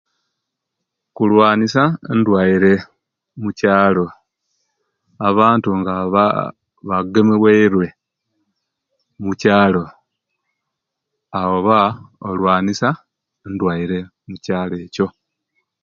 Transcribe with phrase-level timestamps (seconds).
[1.15, 2.73] Kulwanisa endwaire
[3.37, 4.05] omukyalo
[5.29, 6.37] abantu nga baa
[6.89, 7.87] bagemeweirwe
[9.19, 9.83] omukyalo
[11.41, 11.79] oba
[12.25, 12.89] okulwanisa
[13.47, 15.07] endwaire omukyalo ekyo.